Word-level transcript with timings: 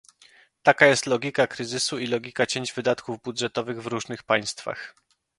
Taka 0.63 0.85
jest 0.85 1.05
logika 1.05 1.47
kryzysu 1.47 1.99
i 1.99 2.07
logika 2.07 2.45
cięć 2.45 2.73
wydatków 2.73 3.21
budżetowych 3.21 3.81
w 3.81 3.87
różnych 3.87 4.23
państwach 4.23 4.95